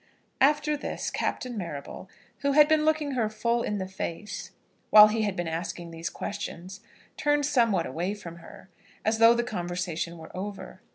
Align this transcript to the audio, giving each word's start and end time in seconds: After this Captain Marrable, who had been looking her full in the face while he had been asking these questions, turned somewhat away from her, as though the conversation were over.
After 0.41 0.75
this 0.75 1.11
Captain 1.11 1.55
Marrable, 1.55 2.09
who 2.39 2.53
had 2.53 2.67
been 2.67 2.85
looking 2.85 3.11
her 3.11 3.29
full 3.29 3.61
in 3.61 3.77
the 3.77 3.87
face 3.87 4.49
while 4.89 5.09
he 5.09 5.21
had 5.21 5.35
been 5.35 5.47
asking 5.47 5.91
these 5.91 6.09
questions, 6.09 6.79
turned 7.17 7.45
somewhat 7.45 7.85
away 7.85 8.15
from 8.15 8.37
her, 8.37 8.71
as 9.05 9.19
though 9.19 9.35
the 9.35 9.43
conversation 9.43 10.17
were 10.17 10.35
over. 10.35 10.81